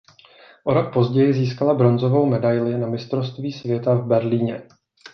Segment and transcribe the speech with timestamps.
[0.65, 4.63] O rok později získala bronzovou medaili na mistrovství světa v Berlíně.